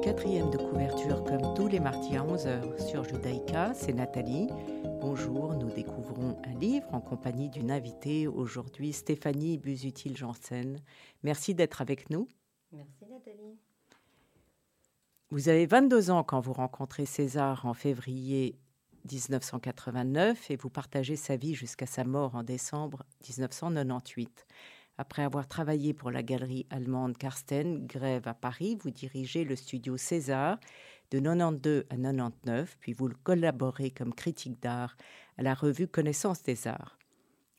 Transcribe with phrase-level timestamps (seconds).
[0.00, 4.48] quatrième de couverture comme tous les mardis à 11h sur Judaïka, c'est Nathalie.
[5.00, 10.78] Bonjour, nous découvrons un livre en compagnie d'une invitée aujourd'hui, Stéphanie Busutil-Janssen.
[11.22, 12.28] Merci d'être avec nous.
[12.70, 13.56] Merci Nathalie.
[15.30, 18.58] Vous avez 22 ans quand vous rencontrez César en février
[19.10, 24.46] 1989 et vous partagez sa vie jusqu'à sa mort en décembre 1998.
[24.98, 29.96] Après avoir travaillé pour la galerie allemande Karsten Grève à Paris, vous dirigez le studio
[29.96, 30.58] César
[31.10, 34.96] de 92 à 99, puis vous collaborez comme critique d'art
[35.38, 36.98] à la revue Connaissance des Arts.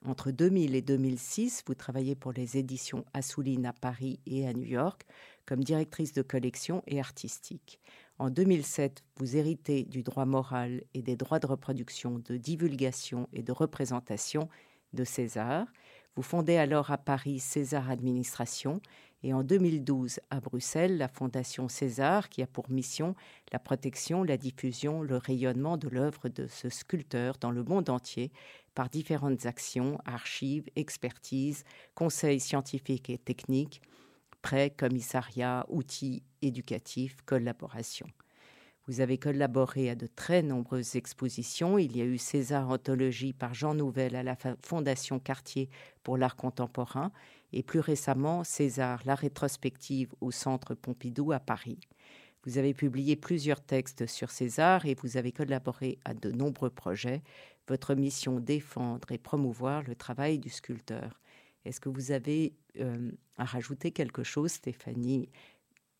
[0.06, 4.66] Entre 2000 et 2006, vous travaillez pour les éditions Assouline à Paris et à New
[4.66, 5.06] York
[5.46, 7.80] comme directrice de collection et artistique.
[8.18, 13.44] En 2007, vous héritez du droit moral et des droits de reproduction, de divulgation et
[13.44, 14.50] de représentation
[14.94, 15.68] de César.
[16.16, 18.82] Vous fondez alors à Paris César Administration
[19.24, 23.16] et en 2012 à Bruxelles la Fondation César qui a pour mission
[23.52, 28.32] la protection, la diffusion, le rayonnement de l'œuvre de ce sculpteur dans le monde entier
[28.74, 31.64] par différentes actions, archives, expertises,
[31.94, 33.82] conseils scientifiques et techniques,
[34.42, 38.08] prêts, commissariats, outils éducatifs, collaboration.
[38.88, 41.78] Vous avez collaboré à de très nombreuses expositions.
[41.78, 45.70] Il y a eu César Anthologie par Jean Nouvel à la Fondation Cartier
[46.02, 47.12] pour l'art contemporain
[47.54, 51.80] et plus récemment César, la rétrospective au Centre Pompidou à Paris.
[52.44, 57.22] Vous avez publié plusieurs textes sur César et vous avez collaboré à de nombreux projets.
[57.68, 61.22] Votre mission défendre et promouvoir le travail du sculpteur.
[61.66, 65.30] Est-ce que vous avez euh, à rajouter quelque chose, Stéphanie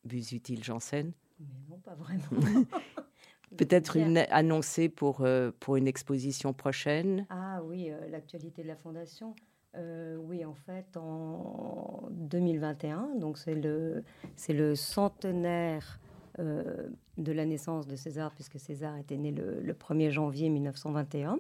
[0.06, 2.24] Busutil-Janssen mais non, pas vraiment.
[3.58, 7.26] Peut-être une annoncée pour, euh, pour une exposition prochaine?
[7.30, 9.36] Ah oui, euh, l'actualité de la Fondation.
[9.76, 14.04] Euh, oui, en fait, en 2021, donc c'est le,
[14.50, 16.00] le centenaire
[16.38, 21.40] de la naissance de César, puisque César était né le, 1er janvier 1921.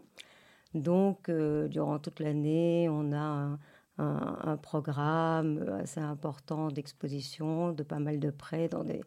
[0.75, 3.57] Donc, durant toute l'année, on a
[3.97, 9.01] un, programme assez important d'exposition, de pas mal de prêts dans des,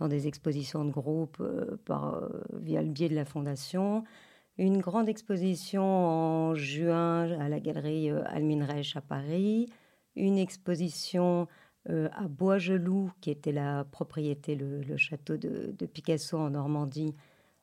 [0.00, 4.02] dans des expositions de groupe euh, par, euh, via le biais de la Fondation.
[4.58, 9.68] Une grande exposition en juin à la galerie euh, Almin Reich à Paris.
[10.16, 11.46] Une exposition
[11.88, 17.14] à Bois-Gelou, qui était la propriété, le, château de, Picasso en Normandie,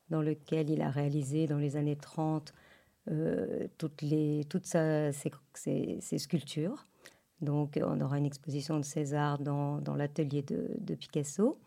[0.09, 2.51] dans lequel il a réalisé dans les années 30
[3.77, 5.11] toutes, les, toutes ses,
[6.17, 6.87] sculptures.
[7.41, 11.59] Donc on aura une exposition de César dans, dans l'atelier de, Picasso.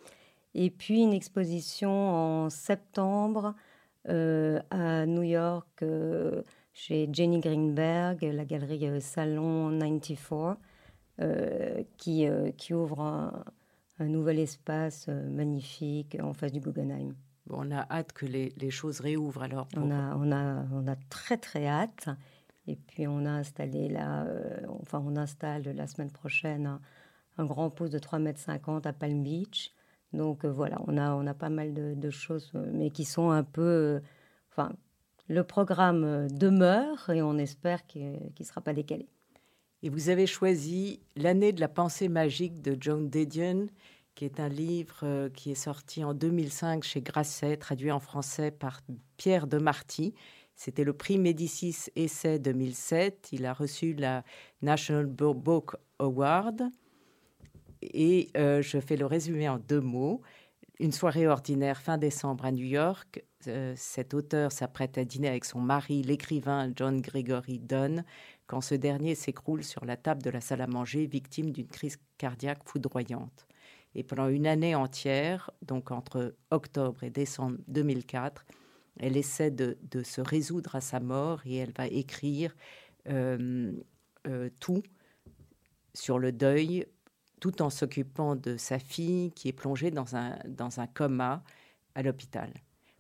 [0.54, 3.69] Et puis une exposition en septembre euh,
[4.08, 10.56] à New York euh, chez Jenny Greenberg, la galerie euh, Salon 94,
[11.98, 13.44] qui, qui ouvre un,
[13.98, 17.14] nouvel espace magnifique en face du Guggenheim.
[17.46, 19.68] Bon, on a hâte que les, les choses réouvrent alors.
[19.76, 22.08] On, a, on, a, on a très très hâte.
[22.66, 24.26] Et puis on a installé là,
[24.80, 26.80] enfin on installe la semaine prochaine un,
[27.36, 29.74] un grand pouce de 3,50 m à Palm Beach
[30.12, 33.30] donc euh, voilà, on a, on a pas mal de, choses, euh, mais qui sont
[33.30, 33.62] un peu...
[33.62, 34.00] Euh,
[34.50, 34.72] enfin,
[35.28, 39.06] le programme demeure et on espère qu'il ne sera pas décalé.
[39.82, 43.68] Et vous avez choisi L'année de la pensée magique de John Didion,
[44.16, 48.80] qui est un livre qui est sorti en 2005 chez Grasset, traduit en français par
[49.18, 50.14] Pierre de Marty.
[50.56, 53.28] C'était le prix Médicis Essai 2007.
[53.30, 54.24] Il a reçu la
[54.62, 56.70] National Book Award.
[57.82, 60.20] Et euh, je fais le résumé en deux mots.
[60.78, 63.22] Une soirée ordinaire fin décembre à New York.
[63.46, 68.04] Euh, cet auteur s'apprête à dîner avec son mari, l'écrivain John Gregory Dunn,
[68.46, 71.98] quand ce dernier s'écroule sur la table de la salle à manger, victime d'une crise
[72.18, 73.46] cardiaque foudroyante.
[73.94, 78.44] Et pendant une année entière, donc entre octobre et décembre 2004,
[78.98, 82.54] elle essaie de, se résoudre à sa mort et elle va écrire
[83.08, 83.72] euh,
[84.60, 84.82] tout
[85.94, 86.86] sur le deuil
[87.40, 91.42] tout en s'occupant de sa fille qui est plongée dans un, dans un coma
[91.94, 92.52] à l'hôpital.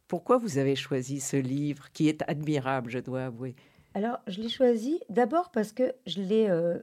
[0.08, 3.54] Pourquoi vous avez choisi ce livre qui est admirable, je dois avouer?
[3.94, 6.78] Alors, je l'ai choisi d'abord parce que je l'ai, euh,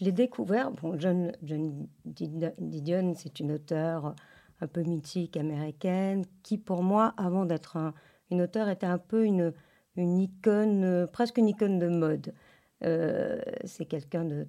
[0.00, 0.72] découvert.
[0.72, 4.14] Bon, John, John Didion, c'est une auteure
[4.60, 7.92] un peu mythique américaine qui, pour moi, avant d'être
[8.30, 9.52] une auteure, était un peu une,
[9.96, 12.34] une icône, presque une icône de mode.
[12.80, 14.46] c'est quelqu'un de,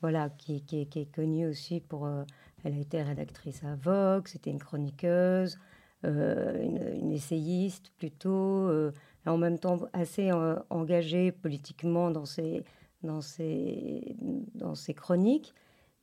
[0.00, 2.08] voilà, qui, est connue aussi pour.
[2.64, 5.58] elle a été rédactrice à Vogue, c'était une chroniqueuse,
[6.04, 8.70] une, essayiste plutôt,
[9.26, 10.30] en même temps assez
[10.70, 12.64] engagée politiquement dans ses,
[13.02, 14.16] dans ses,
[14.54, 15.54] dans ses chroniques.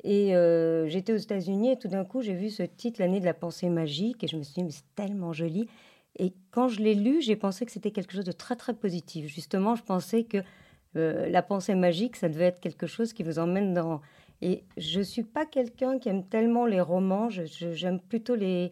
[0.03, 3.25] Et euh, j'étais aux États-Unis et tout d'un coup, j'ai vu ce titre, L'année de
[3.25, 5.67] la pensée magique, et je me suis dit, mais c'est tellement joli.
[6.19, 9.27] Et quand je l'ai lu, j'ai pensé que c'était quelque chose de très, très positif.
[9.27, 10.37] Justement, je pensais que
[10.97, 14.01] euh, la pensée magique, ça devait être quelque chose qui vous emmène dans...
[14.41, 18.71] Et je ne suis pas quelqu'un qui aime tellement les romans, j'aime plutôt les,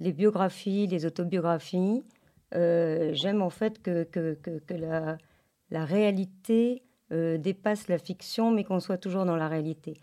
[0.00, 2.02] les biographies, les autobiographies.
[2.54, 5.16] Euh, j'aime en fait que, que, que, la,
[5.70, 9.94] la, réalité dépasse la fiction, mais qu'on soit toujours dans la réalité.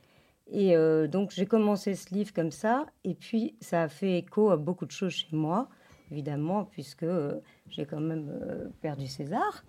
[0.48, 4.52] Et euh, donc j'ai commencé ce livre comme ça, et puis ça a fait écho
[4.52, 5.70] à beaucoup de choses chez moi,
[6.12, 9.64] évidemment, puisque euh, j'ai quand même euh, perdu César.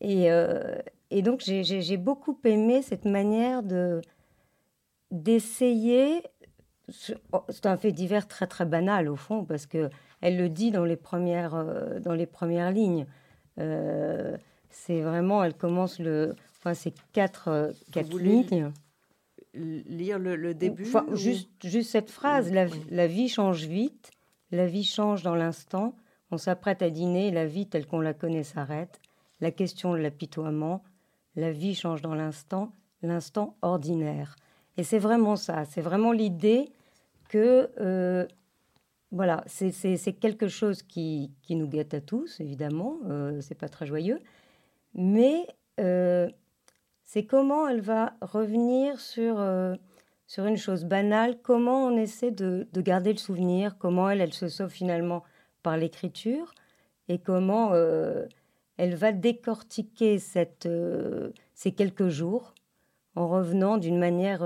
[0.00, 0.28] Et,
[1.16, 4.00] et donc j'ai beaucoup aimé cette manière de
[5.10, 6.22] d'essayer.
[7.32, 9.88] Oh, c'est un fait divers très très banal au fond, parce que
[10.20, 11.64] elle le dit dans les premières
[12.00, 13.06] dans les premières lignes.
[14.70, 18.72] c'est vraiment, elle commence le, enfin c'est quatre quatre lignes
[19.54, 24.10] lire le, début juste, juste cette phrase, la, vie change vite,
[24.50, 25.94] la vie change dans l'instant,
[26.30, 29.00] on s'apprête à dîner, la vie telle qu'on la connaît s'arrête,
[29.40, 30.82] la question de l'apitoiement,
[31.36, 32.72] la vie change dans l'instant,
[33.02, 34.36] l'instant ordinaire.
[34.76, 36.72] Et c'est vraiment ça, c'est vraiment l'idée
[37.28, 38.26] que, euh,
[39.10, 43.86] voilà, c'est quelque chose qui, qui, nous guette à tous, évidemment, euh, c'est pas très
[43.86, 44.20] joyeux,
[44.94, 45.46] mais...
[45.80, 46.28] Euh,
[47.06, 49.36] c'est comment elle va revenir sur,
[50.26, 54.48] sur une chose banale, comment on essaie de, garder le souvenir, comment elle, elle se
[54.48, 55.22] sauve finalement
[55.62, 56.54] par l'écriture,
[57.08, 57.72] et comment
[58.76, 62.54] elle va décortiquer cette, euh, ces quelques jours
[63.16, 64.44] en revenant d'une manière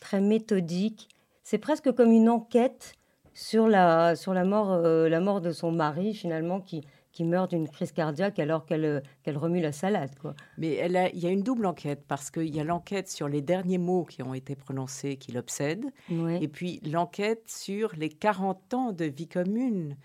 [0.00, 1.08] très méthodique.
[1.42, 2.94] C'est presque comme une enquête
[3.34, 6.82] sur la, sur la, mort, la mort de son mari, finalement, qui,
[7.16, 10.10] qui meurt d'une crise cardiaque alors qu'elle euh, remue la salade.
[10.20, 10.34] Quoi.
[10.58, 13.26] Mais elle a, il y a une double enquête parce qu'il y a l'enquête sur
[13.26, 18.74] les derniers mots qui ont été prononcés qui l'obsèdent, et puis l'enquête sur les 40
[18.74, 19.96] ans de vie commune.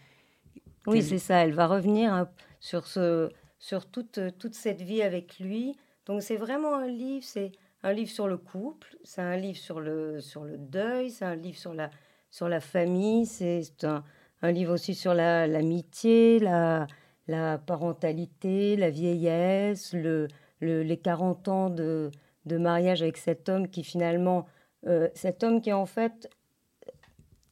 [0.88, 1.44] Oui, c'est ça.
[1.44, 2.30] Elle va revenir hein,
[2.62, 3.30] sur, ce,
[3.62, 5.78] sur toute, toute cette vie avec lui.
[6.06, 7.54] Donc c'est vraiment un livre, c'est
[7.84, 11.36] un livre sur le couple, c'est un livre sur le, sur le deuil, c'est un
[11.36, 11.90] livre sur la,
[12.32, 14.04] sur la famille, c'est un,
[14.42, 16.88] un livre aussi sur l'amitié, la,
[17.28, 20.28] la parentalité, la vieillesse, le,
[20.60, 22.10] les 40 ans de,
[22.48, 24.48] de, mariage avec cet homme qui finalement,
[24.88, 26.30] euh, cet homme qui en fait,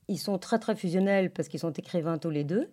[0.07, 2.71] ils sont très très fusionnels parce qu'ils sont écrivains tous les deux.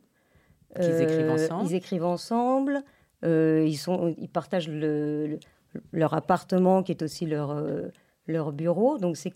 [0.78, 1.66] Ils écrivent euh, ensemble.
[1.66, 2.82] Ils écrivent ensemble.
[3.24, 5.38] Euh, ils, sont, ils partagent le,
[5.92, 7.62] leur appartement qui est aussi leur,
[8.26, 8.98] leur bureau.
[8.98, 9.32] Donc c'est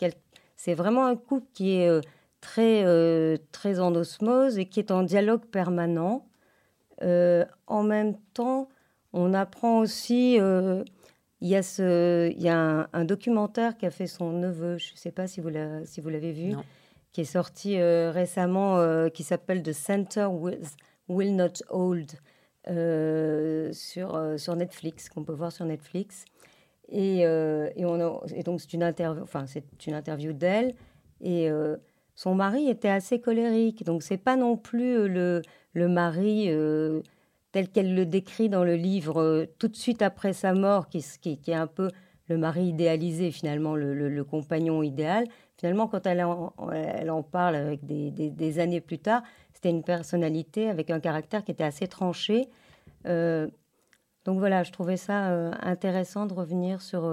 [0.56, 2.00] c'est vraiment un couple qui est
[2.40, 2.84] très,
[3.52, 6.30] très en osmose et qui est en dialogue permanent.
[7.02, 8.68] Euh, en même temps,
[9.12, 10.38] on apprend aussi.
[10.40, 10.84] Euh,
[11.40, 14.98] il y a, ce, il y a un, documentaire qu'a fait son neveu, je ne
[14.98, 16.54] sais pas si vous l'avez si vu,
[17.12, 20.60] qui est sorti euh, récemment, qui s'appelle The Center Will,
[21.08, 22.12] Will Not Hold,
[22.66, 26.24] sur, sur Netflix, qu'on peut voir sur Netflix.
[26.88, 30.74] Et, on et donc, c'est une, interview, enfin, c'est une interview d'elle.
[31.20, 31.48] Et
[32.14, 33.84] son mari était assez colérique.
[33.84, 37.02] Donc, c'est pas non plus le, le mari euh,
[37.52, 41.04] tel qu'elle le décrit dans le livre euh, tout de suite après sa mort, qui,
[41.46, 41.90] est un peu
[42.28, 45.24] le mari idéalisé finalement, le, compagnon idéal.
[45.58, 49.22] Finalement, quand elle en, elle en parle avec des, années plus tard,
[49.60, 52.48] c'était une personnalité avec un caractère qui était assez tranché.
[53.06, 53.46] Euh,
[54.24, 55.28] donc voilà, je trouvais ça
[55.62, 57.10] intéressant de revenir sur,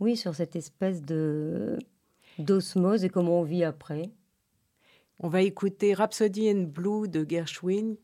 [0.00, 1.78] oui, sur cette espèce de
[2.38, 4.10] d'osmose et comment on vit après.
[5.20, 7.96] On va écouter Rhapsody in Blue de Gershwin.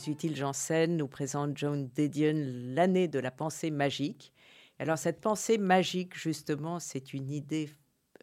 [0.00, 4.32] Busutil Janssen nous présente John Didion l'année de la pensée magique.
[4.78, 7.68] Alors cette pensée magique, justement, c'est une idée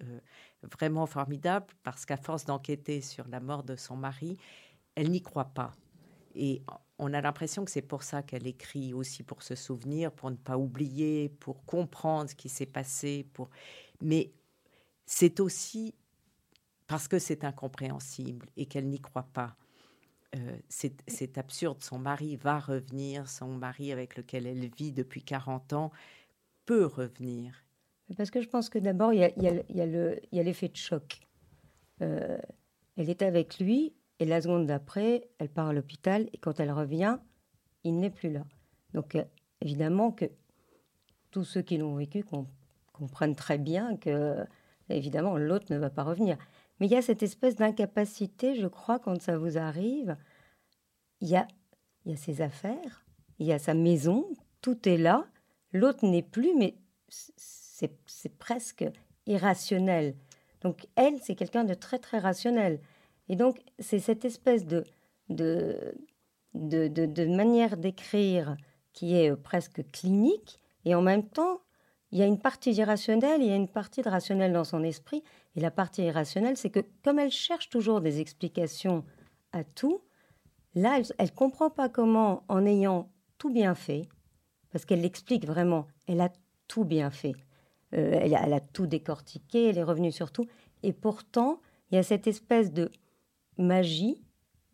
[0.01, 0.19] euh,
[0.63, 4.37] vraiment formidable parce qu'à force d'enquêter sur la mort de son mari,
[4.95, 5.71] elle n'y croit pas.
[6.33, 6.63] Et
[6.97, 10.35] on a l'impression que c'est pour ça qu'elle écrit aussi pour se souvenir, pour ne
[10.35, 13.27] pas oublier, pour comprendre ce qui s'est passé.
[14.01, 14.31] Mais
[15.05, 15.93] c'est aussi
[16.87, 19.55] parce que c'est incompréhensible et qu'elle n'y croit pas.
[20.37, 25.73] Euh, c'est absurde, son mari va revenir, son mari avec lequel elle vit depuis 40
[25.73, 25.91] ans
[26.65, 27.63] peut revenir.
[28.15, 31.19] Parce que je pense que d'abord, il y a, l'effet de choc.
[32.01, 32.37] Euh,
[32.95, 36.71] elle est avec lui, et la seconde d'après, elle part à l'hôpital, et quand elle
[36.71, 37.17] revient,
[37.83, 38.45] il n'est plus là.
[38.93, 39.23] Donc, euh,
[39.61, 40.25] évidemment que
[41.31, 42.23] tous ceux qui l'ont vécu
[42.93, 44.45] comprennent très bien que,
[44.89, 46.37] évidemment, l'autre ne va pas revenir.
[46.79, 50.15] Mais il y a cette espèce d'incapacité, je crois, quand ça vous arrive.
[51.21, 51.47] Il y a,
[52.05, 53.05] il y a ses affaires,
[53.39, 54.27] il y a sa maison,
[54.61, 55.25] tout est là.
[55.73, 56.75] L'autre n'est plus, mais
[57.09, 58.85] c'est presque
[59.25, 60.15] irrationnel.
[60.61, 62.79] Donc elle, c'est quelqu'un de très très rationnel.
[63.29, 64.83] Et donc c'est cette espèce de,
[65.29, 65.95] de,
[66.53, 68.55] de, de manière d'écrire
[68.93, 71.61] qui est presque clinique, et en même temps,
[72.11, 74.83] il y a une partie d'irrationnel, il y a une partie de rationnel dans son
[74.83, 75.23] esprit,
[75.55, 79.03] et la partie irrationnelle, c'est que comme elle cherche toujours des explications
[79.51, 80.01] à tout,
[80.73, 84.07] là, elle ne comprend pas comment, en ayant tout bien fait,
[84.71, 86.31] parce qu'elle l'explique vraiment, elle a
[86.67, 87.35] tout bien fait,
[87.93, 90.45] euh, elle, a, tout décortiqué, elle est revenue sur tout,
[90.83, 91.59] et pourtant,
[91.91, 92.91] il y a cette espèce de
[93.57, 94.23] magie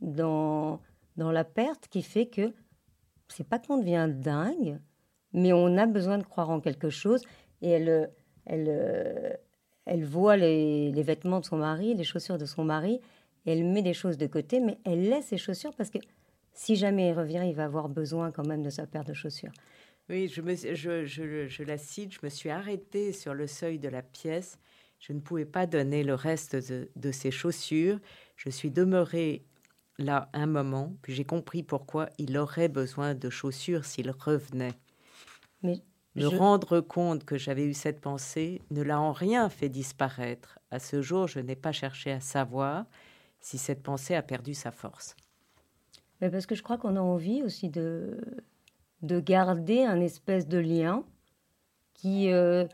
[0.02, 0.82] dans,
[1.18, 2.54] dans la perte qui fait que
[3.28, 4.80] c'est pas qu'on devient dingue,
[5.34, 7.22] mais on a besoin de croire en quelque chose,
[7.62, 8.12] et elle,
[8.46, 9.40] elle,
[9.86, 13.02] elle voit les, vêtements de son mari, les chaussures de son mari,
[13.46, 15.98] elle met des choses de côté, mais elle laisse ses chaussures parce que
[16.54, 19.52] si jamais il revient, il va avoir besoin quand même de sa paire de chaussures.
[20.10, 23.80] Oui, je, me, je, je, je, la cite, je me suis arrêtée sur le seuil
[23.80, 24.60] de la pièce.
[25.00, 28.00] Je ne pouvais pas donner le reste de, de ses chaussures.
[28.38, 29.46] Je suis demeurée
[29.98, 34.74] là un moment, puis j'ai compris pourquoi il aurait besoin de chaussures s'il revenait.
[35.63, 35.82] Mais
[36.15, 40.60] me rendre compte que j'avais eu cette pensée ne l'a en rien fait disparaître.
[40.70, 42.86] À ce jour, je n'ai pas cherché à savoir
[43.39, 45.15] si cette pensée a perdu sa force.
[46.22, 48.17] Mais parce que je crois qu'on a envie aussi de,
[49.01, 51.03] de garder un espèce de lien
[51.93, 52.32] qui...
[52.32, 52.65] Euh,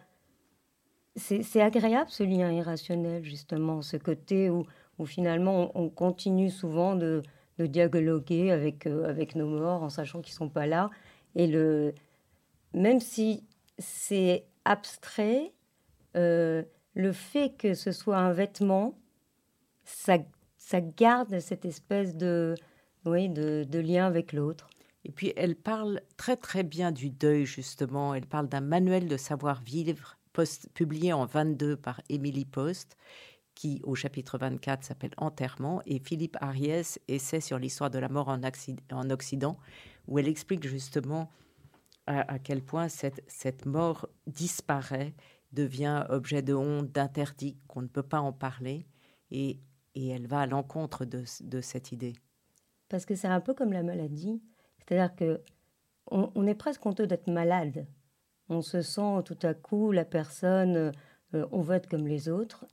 [1.16, 4.66] c'est agréable ce lien irrationnel, justement, ce côté où,
[5.00, 7.24] où finalement on, continue souvent de,
[7.58, 10.90] de dialoguer avec, euh, avec nos morts en sachant qu'ils ne sont pas là.
[11.36, 11.94] Et le,
[12.74, 13.44] même si
[13.78, 15.54] c'est abstrait,
[16.16, 18.98] euh, le fait que ce soit un vêtement,
[19.84, 20.18] ça,
[20.58, 22.56] ça garde cette espèce de,
[23.06, 24.70] oui, de, de lien avec l'autre.
[25.06, 28.14] Et puis elle parle très très bien du deuil justement.
[28.14, 30.18] Elle parle d'un manuel de savoir-vivre
[30.74, 32.98] publié en 22 par Émilie Post,
[33.56, 38.30] qui au chapitre 24 s'appelle Enterrement, et Philippe Ariès essaie sur l'histoire de la mort
[38.30, 39.58] en Occident,
[40.08, 41.30] où elle explique justement
[42.10, 45.14] à, quel point cette, cette mort disparaît,
[45.52, 48.88] devient objet de honte, d'interdit, qu'on ne peut pas en parler,
[49.32, 49.60] et,
[49.94, 52.14] et elle va à l'encontre de, de, cette idée.
[52.88, 54.42] Parce que c'est un peu comme la maladie,
[54.80, 55.42] c'est-à-dire que
[56.12, 57.86] on, est presque honteux d'être malade.
[58.50, 60.92] On se sent tout à coup la personne,
[61.36, 62.66] euh, on veut être comme les autres,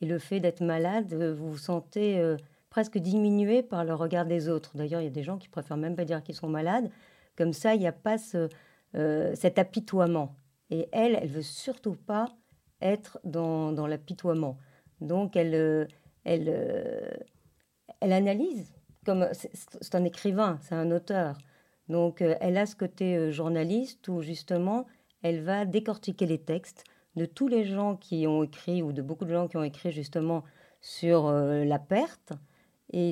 [0.00, 2.36] et le fait d'être malade, euh, vous vous sentez euh,
[2.70, 4.76] presque diminué par le regard des autres.
[4.76, 6.88] D'ailleurs, il y a des gens qui préfèrent même pas dire qu'ils sont malades.
[7.36, 8.48] Comme ça, il n'y a pas ce,
[8.94, 10.36] euh, cet apitoiement.
[10.70, 12.26] Et elle, elle veut surtout pas
[12.80, 14.58] être dans, dans l'apitoiement.
[15.00, 15.86] Donc elle, euh,
[16.24, 17.10] elle, euh,
[18.00, 18.74] elle analyse.
[19.04, 21.36] Comme c'est un écrivain, c'est un auteur.
[21.88, 24.86] Donc elle a ce côté journaliste où justement
[25.22, 26.82] elle va décortiquer les textes
[27.14, 29.92] de tous les gens qui ont écrit ou de beaucoup de gens qui ont écrit
[29.92, 30.42] justement
[30.80, 32.32] sur la perte.
[32.92, 33.10] Et,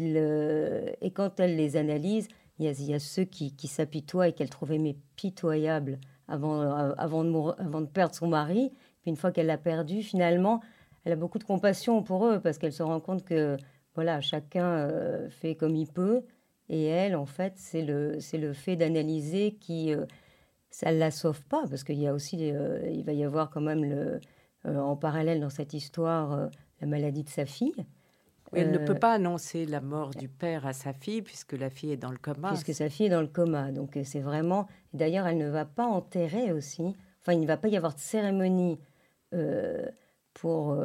[1.00, 2.26] et, quand elle les analyse,
[2.58, 7.24] il y a, ceux qui, qui s'apitoient et qu'elle trouvait mais pitoyable avant, euh, avant,
[7.24, 8.70] de perdre son mari.
[9.02, 10.60] Puis une fois qu'elle l'a perdu, finalement,
[11.04, 13.56] elle a beaucoup de compassion pour eux parce qu'elle se rend compte que
[13.94, 16.22] voilà, chacun euh, fait comme il peut.
[16.68, 20.06] Et elle, en fait, c'est le, c'est le fait d'analyser qui, euh,
[20.70, 23.60] ça ne la sauve pas parce qu'il y a aussi, il va y avoir quand
[23.60, 24.20] même le,
[24.64, 26.48] en parallèle dans cette histoire
[26.80, 27.84] la maladie de sa fille
[28.54, 31.70] elle ne peut euh, pas annoncer la mort du père à sa fille puisque la
[31.70, 32.48] fille est dans le coma.
[32.48, 33.72] Puisque sa fille est dans le coma.
[33.72, 34.66] Donc euh, c'est vraiment.
[34.92, 36.94] D'ailleurs, elle ne va pas enterrer aussi.
[37.20, 38.78] Enfin, il ne va pas y avoir de cérémonie
[39.32, 39.86] euh,
[40.34, 40.76] pour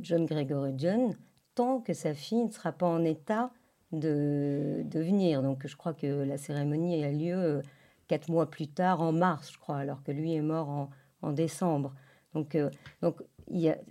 [0.00, 1.14] John Gregory John
[1.54, 3.50] tant que sa fille ne sera pas en état
[3.92, 5.42] de, de, venir.
[5.42, 7.62] Donc je crois que la cérémonie a lieu
[8.08, 10.90] quatre mois plus tard, en mars, je crois, alors que lui est mort en,
[11.22, 11.94] en décembre.
[12.34, 12.56] Donc,
[13.00, 13.22] donc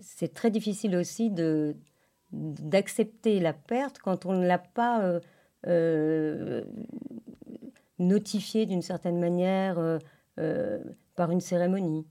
[0.02, 1.76] c'est très difficile aussi de,
[2.32, 5.20] d'accepter la perte quand on ne l'a pas euh,
[5.68, 6.64] euh,
[7.98, 9.78] notifié d'une certaine manière
[10.40, 10.80] euh,
[11.16, 12.06] par une cérémonie.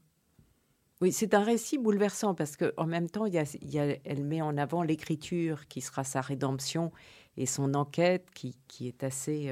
[1.00, 5.80] Oui, c'est un récit bouleversant parce qu'en même temps, elle met en avant l'écriture qui
[5.80, 6.90] sera sa rédemption
[7.36, 9.48] et son enquête qui, est assez...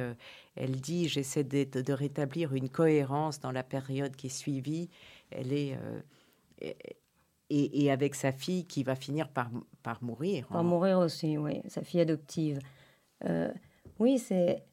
[0.57, 4.91] elle dit, j'essaie de, rétablir une cohérence dans la période qui est suivie.
[5.31, 5.79] Elle est
[7.51, 9.51] et, avec sa fille qui va finir par,
[9.83, 10.47] par mourir.
[10.49, 12.59] Par mourir aussi, oui, sa fille adoptive.
[13.25, 13.53] Euh,
[13.99, 14.65] oui, c'est.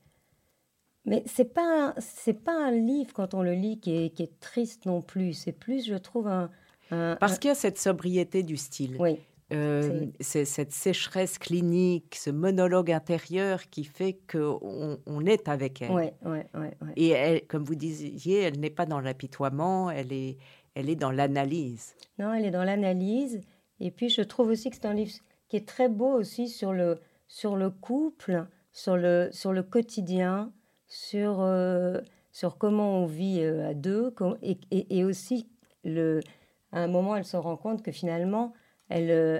[1.05, 4.39] Mais c'est pas c'est pas un livre quand on le lit qui est, qui est
[4.39, 5.33] triste non plus.
[5.33, 6.49] C'est plus, je trouve un.
[6.89, 8.97] Parce qu'il y a cette sobriété du style.
[8.99, 9.19] Oui.
[9.51, 15.91] Euh, c'est cette sécheresse clinique, ce monologue intérieur qui fait qu'on on est avec elle.
[15.91, 16.67] Oui, oui, oui.
[16.95, 20.37] Et elle, comme vous disiez, elle n'est pas dans l'apitoiement, elle est,
[20.75, 21.95] elle est dans l'analyse.
[22.19, 23.41] Non, elle est dans l'analyse.
[23.79, 25.11] Et puis, je trouve aussi que c'est un livre
[25.49, 30.51] qui est très beau aussi sur le, sur le couple, sur le, sur le quotidien,
[30.87, 31.99] sur, euh,
[32.31, 34.13] sur comment on vit euh, à deux.
[34.41, 35.47] Et, aussi,
[35.83, 36.21] le,
[36.71, 38.53] à un moment, elle se rend compte que finalement,
[38.89, 39.39] elle, euh,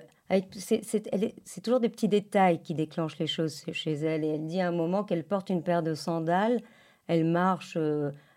[0.56, 4.24] c'est toujours des petits détails qui déclenchent les choses chez elle.
[4.24, 6.60] Et elle dit à un moment qu'elle porte une paire de sandales,
[7.08, 7.78] elle marche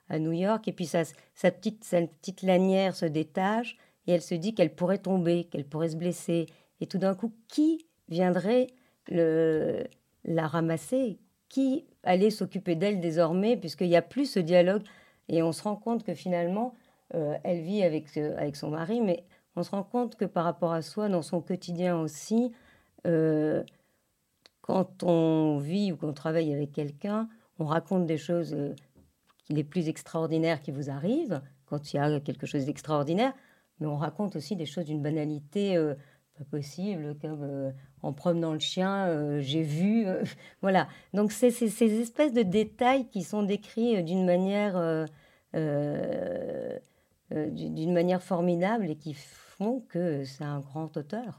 [0.09, 1.05] à New York, et puis sa,
[1.51, 5.89] petite, sa petite lanière se détache, et elle se dit qu'elle pourrait tomber, qu'elle pourrait
[5.89, 6.47] se blesser.
[6.81, 8.69] Et tout d'un coup, qui viendrait
[9.09, 11.19] la ramasser?
[11.49, 14.83] Qui allait s'occuper d'elle désormais, puisqu'il n'y a plus ce dialogue?
[15.29, 16.75] Et on se rend compte que finalement,
[17.15, 19.25] euh, elle vit avec, avec son mari, mais
[19.57, 22.53] on se rend compte que par rapport à soi, dans son quotidien aussi,
[23.07, 23.63] euh,
[24.61, 28.75] quand on vit ou qu'on travaille avec quelqu'un, on raconte des choses euh,
[29.49, 33.33] les plus extraordinaires qui vous arrivent, quand il y a quelque chose d'extraordinaire,
[33.81, 35.95] mais on raconte aussi des choses d'une banalité euh,
[36.39, 37.71] pas possible, comme euh,
[38.03, 40.07] en promenant le chien, euh, j'ai vu.
[40.63, 40.89] voilà.
[41.13, 45.07] Donc, c'est ces espèces de détails qui sont décrits d'une manière,
[47.31, 51.39] d'une manière formidable et qui font que c'est un grand auteur.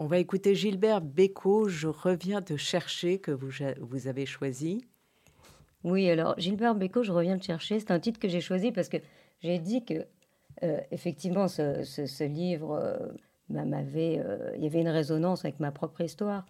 [0.00, 4.84] On va écouter Gilbert Bécaud, Je reviens te chercher, que vous, vous avez choisi.
[5.84, 7.78] Oui, alors Gilbert Bécaud, je reviens te chercher.
[7.78, 8.96] C'est un titre que j'ai choisi parce que
[9.40, 10.06] j'ai dit que,
[10.64, 12.98] euh, effectivement, ce, livre euh,
[13.48, 14.18] m'avait.
[14.18, 16.46] Euh, il y avait une résonance avec ma propre histoire.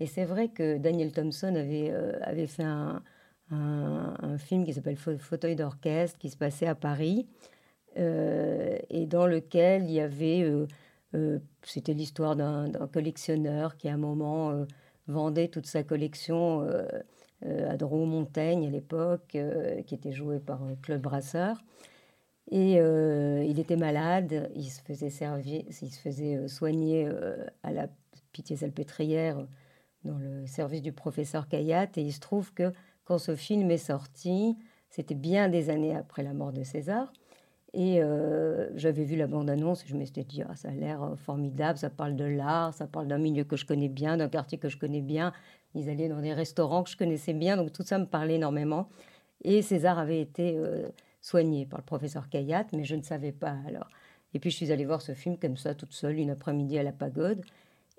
[0.00, 3.02] Et c'est vrai que Daniel Thompson avait, fait un,
[4.38, 7.28] film qui s'appelle Fauteuil d'orchestre, qui se passait à Paris,
[7.96, 10.50] et dans lequel il y avait.
[11.62, 14.64] C'était l'histoire d'un collectionneur qui, à un moment,
[15.06, 16.66] vendait toute sa collection
[17.46, 21.64] euh, à Dreux-Montaigne à l'époque, euh, qui était joué par euh, Claude Brasseur.
[22.52, 27.08] Et il était malade, il se faisait, il se faisait soigner
[27.62, 27.86] à la
[28.32, 29.46] Pitié-Salpêtrière
[30.04, 31.96] dans le service du professeur Cayatte.
[31.96, 32.72] Et il se trouve que
[33.04, 37.12] quand ce film est sorti, c'était bien des années après la mort de César.
[37.72, 38.00] Et
[38.74, 42.16] j'avais vu la bande-annonce je me suis dit, ah, ça a l'air formidable, ça parle
[42.16, 45.02] de l'art, ça parle d'un milieu que je connais bien, d'un quartier que je connais
[45.02, 45.32] bien.
[45.74, 48.88] Ils allaient dans des restaurants que je connaissais bien, donc tout ça me parlait énormément.
[49.42, 50.88] Et César avait été euh,
[51.20, 53.88] soigné par le professeur Kayat, mais je ne savais pas alors.
[54.34, 56.82] Et puis je suis allée voir ce film comme ça, toute seule, une après-midi à
[56.82, 57.42] la pagode.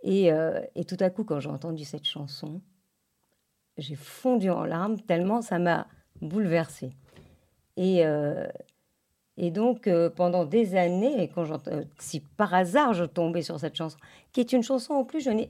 [0.03, 2.61] Et, euh, tout à coup, quand j'ai entendu cette chanson,
[3.77, 5.87] j'ai fondu en larmes tellement ça m'a
[6.21, 6.91] bouleversée.
[7.77, 8.47] Et, euh,
[9.37, 11.45] donc, pendant des années, quand
[11.97, 13.97] si par hasard je tombais sur cette chanson,
[14.33, 15.49] qui est une chanson en plus, je n'ai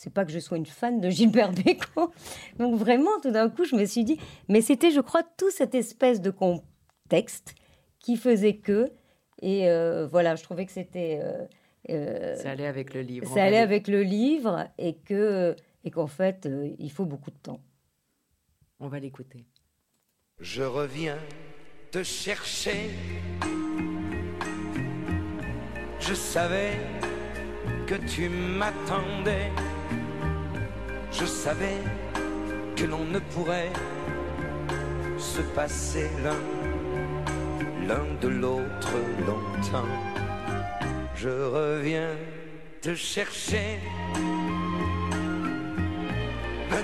[0.00, 2.10] c'est pas que je sois une fan de Gilbert Bécaud.
[2.58, 5.74] Donc vraiment, tout d'un coup, je me suis dit, mais c'était, je crois, tout cette
[5.74, 7.54] espèce de contexte
[7.98, 8.90] qui faisait que,
[9.42, 11.20] et euh, voilà, je trouvais que c'était.
[11.22, 11.44] Euh,
[11.90, 13.28] euh, ça allait avec le livre.
[13.28, 17.60] Ça allait avec le livre, et que, et qu'en fait, il faut beaucoup de temps.
[18.78, 19.44] On va l'écouter.
[20.38, 21.18] Je reviens
[21.90, 22.88] te chercher.
[26.00, 26.78] Je savais
[27.86, 29.50] que tu m'attendais
[31.12, 31.78] je savais
[32.76, 33.72] que l'on ne pourrait
[35.18, 38.94] se passer l'un, l'un de l'autre
[39.26, 39.88] longtemps.
[41.14, 42.16] Je reviens
[42.80, 43.78] te chercher.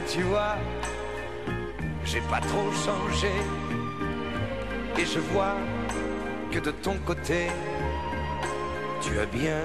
[0.08, 0.56] Tu vois,
[2.04, 3.32] j'ai pas trop changé.
[4.96, 5.56] Et je vois
[6.52, 7.48] que de ton côté,
[9.02, 9.62] tu as bien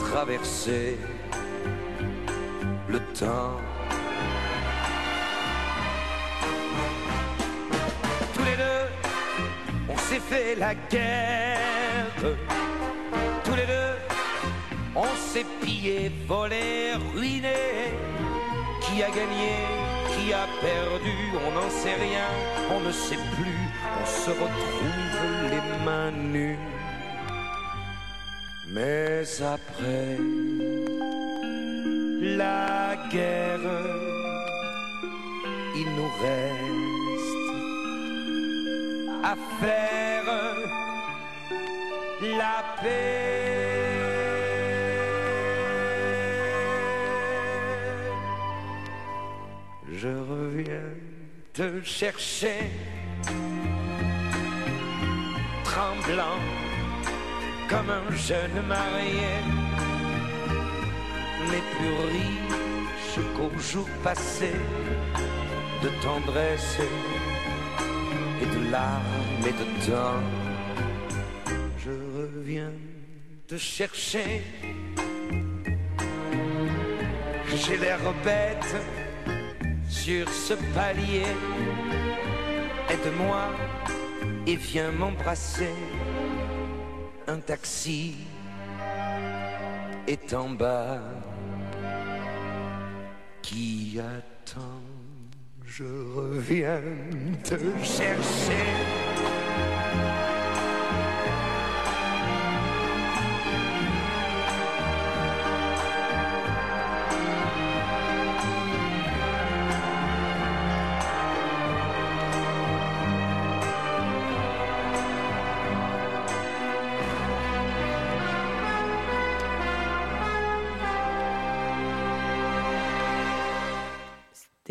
[0.00, 0.98] traversé
[2.92, 3.56] le temps.
[8.34, 8.84] Tous les deux,
[9.88, 12.22] on s'est fait la guerre.
[13.44, 13.94] Tous les deux,
[14.94, 17.62] on s'est pillé, volé, ruiné.
[18.82, 19.54] Qui a gagné,
[20.12, 22.28] qui a perdu, on n'en sait rien,
[22.74, 23.62] on ne sait plus,
[24.00, 26.58] on se retrouve les mains nues.
[28.68, 30.18] Mais après
[32.22, 33.58] la guerre,
[35.74, 37.42] il nous reste
[39.24, 40.24] à faire
[42.38, 43.32] la paix.
[49.92, 50.94] Je reviens
[51.52, 52.70] te chercher,
[55.64, 56.38] tremblant
[57.68, 59.61] comme un jeune marié,
[61.52, 64.52] mais plus riche qu'au jour passé
[65.82, 66.78] de tendresse
[68.40, 70.22] et de larmes et de temps.
[71.78, 72.72] Je reviens
[73.46, 74.42] te chercher.
[77.54, 78.74] J'ai l'air bête
[79.90, 81.26] sur ce palier.
[82.88, 83.44] Aide-moi
[84.46, 85.74] et viens m'embrasser.
[87.26, 88.14] Un taxi
[90.06, 91.00] est en bas
[93.42, 94.82] qui attend.
[95.66, 96.80] Je reviens
[97.42, 99.01] te chercher.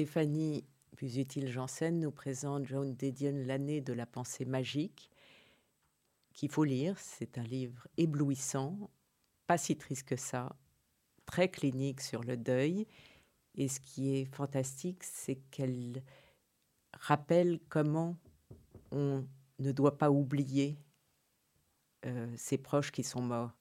[0.02, 0.66] Stéphanie
[0.98, 5.12] Busutil-Janssen nous présente John Didion, L'année de la pensée magique,
[6.34, 6.98] qu'il faut lire.
[6.98, 8.90] C'est un livre éblouissant,
[9.46, 10.56] pas si triste que ça,
[11.28, 12.88] très clinique sur le deuil.
[13.54, 16.02] Et ce qui est fantastique, c'est qu'elle
[16.94, 18.18] rappelle comment
[18.90, 19.24] on
[19.60, 20.80] ne doit pas oublier
[22.08, 23.52] euh, ses proches qui sont morts.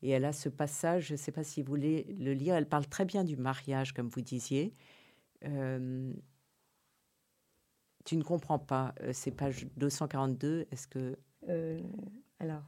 [0.00, 2.70] Et elle a ce passage, je ne sais pas si vous voulez le lire, elle
[2.70, 4.74] parle très bien du mariage, comme vous disiez.
[5.44, 6.12] Euh,
[8.04, 11.18] tu ne comprends pas, c'est page 242, est-ce que...
[11.48, 11.80] Euh,
[12.38, 12.62] alors,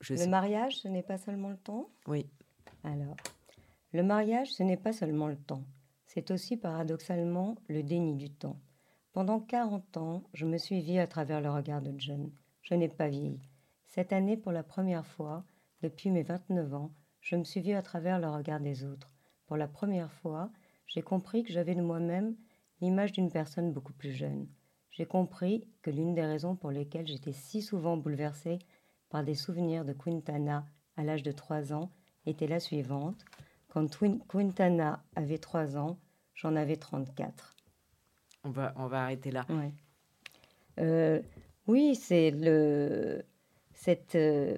[0.00, 1.90] Je le sais- mariage, ce n'est pas seulement le temps?
[2.06, 2.26] Oui,
[2.84, 3.16] Alors,
[3.92, 5.64] le mariage, ce n'est pas seulement le temps,
[6.06, 8.58] c'est aussi paradoxalement le déni du temps.
[9.12, 12.30] Pendant 40 ans, je me suis vue à travers le regard de John.
[12.62, 13.40] Je n'ai pas vieilli.
[13.86, 15.44] Cette année, pour la première fois,
[15.82, 19.10] depuis mes 29 ans, je me suis vue à travers le regard des autres.
[19.46, 20.50] Pour la première fois,
[20.86, 22.36] j'ai compris que j'avais de moi-même
[22.80, 24.46] l'image d'une personne beaucoup plus jeune.
[24.90, 28.58] J'ai compris que l'une des raisons pour lesquelles j'étais si souvent bouleversée
[29.10, 31.90] par des souvenirs de Quintana à l'âge de 3 ans
[32.24, 33.24] était la suivante.
[33.68, 35.98] Quand Twin- Quintana avait 3 ans,
[36.34, 37.54] j'en avais 34.
[38.44, 39.44] on va, on va arrêter là.
[39.50, 39.72] Ouais.
[40.78, 41.20] Euh,
[41.66, 43.24] oui, c'est le
[43.74, 44.56] cette euh,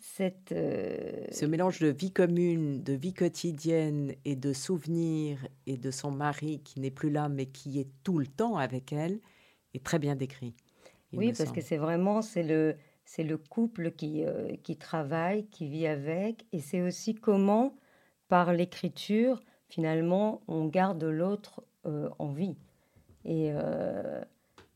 [0.00, 5.90] cette euh, Ce mélange de vie commune, de vie quotidienne et de souvenirs et de
[5.90, 9.20] son mari qui n'est plus là mais qui est tout le temps avec elle
[9.74, 10.54] est très bien décrit.
[11.12, 11.52] oui, parce semble.
[11.52, 16.46] que c'est vraiment c'est le c'est le couple qui euh, qui travaille, qui vit avec,
[16.52, 17.76] et c'est aussi comment
[18.28, 22.56] par l'écriture finalement on garde l'autre euh, en vie.
[23.24, 23.52] Et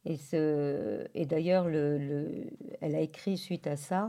[0.04, 2.46] et, ce, et d'ailleurs, le, le-
[2.80, 4.06] elle a écrit suite à ça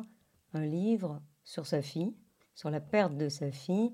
[0.53, 2.13] un livre sur sa fille,
[2.55, 3.91] sur la perte de sa fille,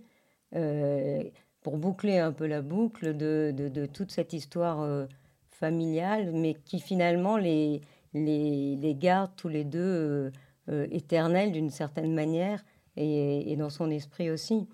[0.56, 1.24] euh,
[1.62, 5.06] pour boucler un peu la boucle de, toute cette histoire euh,
[5.50, 7.82] familiale, mais qui finalement les,
[8.14, 10.32] garde tous les deux
[10.70, 12.64] euh, éternels d'une certaine manière
[12.96, 14.68] et, et dans son esprit aussi.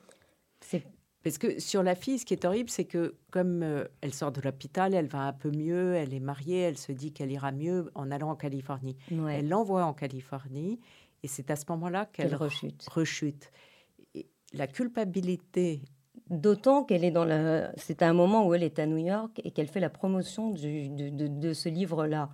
[1.25, 4.31] Parce que sur la fille, ce qui est horrible, c'est que comme euh, elle sort
[4.31, 7.51] de l'hôpital, elle va un peu mieux, elle est mariée, elle se dit qu'elle ira
[7.51, 8.95] mieux en allant en Californie.
[9.11, 10.79] ouais, Elle l'envoie en Californie
[11.23, 12.85] et c'est à ce moment-là qu'elle rechute.
[12.89, 13.51] rechute.
[14.13, 15.81] Et la culpabilité,
[16.29, 17.71] D'autant qu'elle est dans la.
[17.77, 20.49] C'est à un moment où elle est à New York et qu'elle fait la promotion
[20.51, 22.29] du- de, de- de ce livre-là.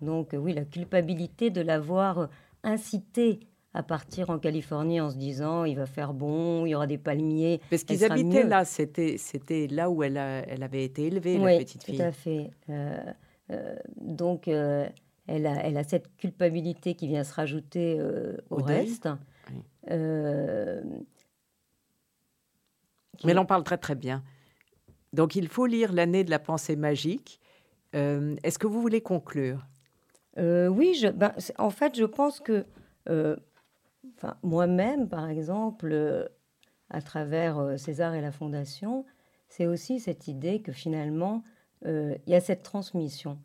[0.00, 2.28] Donc, oui, la culpabilité de l'avoir
[2.64, 3.38] incité
[3.76, 6.96] à partir en Californie en se disant il va faire bon, il y aura des
[6.96, 7.60] palmiers.
[7.68, 8.48] parce qu'ils habitaient mieux.
[8.48, 11.92] là, c'était c'était là où elle, a- elle avait été élevée, la Oui, petite tout
[11.92, 12.00] fille.
[12.02, 12.50] à fait.
[12.70, 12.96] Euh,
[13.50, 14.88] euh, donc, euh,
[15.26, 18.00] elle, a, elle a cette culpabilité qui vient se rajouter
[18.50, 19.08] au, reste.
[19.50, 19.62] Oui.
[23.24, 24.22] Mais elle en parle très très bien.
[25.12, 27.40] Donc il faut lire L'année de la pensée magique.
[27.92, 29.66] Est-ce que vous voulez conclure?
[30.38, 32.64] Oui, je, ben, en fait, je pense que
[34.24, 36.28] euh, moi-même, par exemple,
[36.90, 39.04] à travers César et la Fondation,
[39.48, 41.42] c'est aussi cette idée que finalement,
[41.84, 43.38] il y a cette transmission.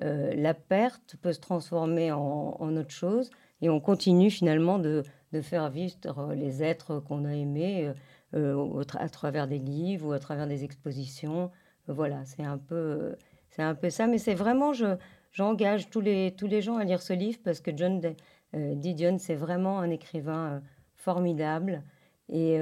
[0.00, 3.30] la perte peut se transformer en, autre chose
[3.62, 5.96] et on continue finalement de, de faire vivre
[6.34, 7.92] les êtres qu'on a aimés
[8.34, 11.50] euh, à travers des livres ou à travers des expositions.
[11.88, 13.16] Euh, voilà, c'est un peu,
[13.58, 14.06] un peu ça.
[14.06, 14.96] Mais c'est vraiment, je,
[15.32, 18.12] j'engage tous les, tous les gens à lire ce livre parce que John euh,
[18.54, 20.62] Didion, c'est vraiment un écrivain
[20.94, 21.82] formidable.
[22.28, 22.58] Et,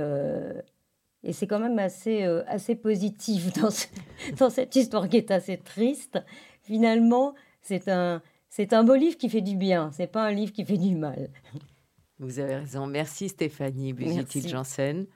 [1.22, 3.70] et c'est quand même assez, assez positif dans,
[4.38, 6.18] dans cette histoire qui est assez triste.
[6.62, 10.52] Finalement, c'est un, c'est un beau livre qui fait du bien, c'est pas un livre
[10.52, 11.30] qui fait du mal.
[12.18, 12.86] Vous avez raison.
[12.86, 15.06] Merci Stéphanie Busutil-Janssen.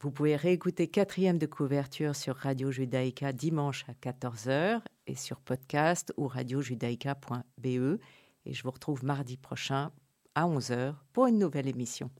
[0.00, 6.12] Vous pouvez réécouter quatrième de couverture sur Radio Judaïka dimanche à 14h et sur podcast
[6.16, 8.00] ou radiojudaïka.be.
[8.44, 9.92] Et je vous retrouve mardi prochain
[10.34, 12.10] à 11h pour une nouvelle émission.